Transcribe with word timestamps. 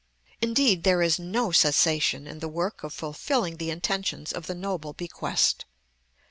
Indeed, 0.41 0.83
there 0.83 1.03
is 1.03 1.19
no 1.19 1.51
cessation 1.51 2.25
in 2.25 2.39
the 2.39 2.47
work 2.47 2.83
of 2.83 2.91
fulfilling 2.91 3.57
the 3.57 3.69
intentions 3.69 4.31
of 4.31 4.47
the 4.47 4.55
noble 4.55 4.93
bequest. 4.93 5.65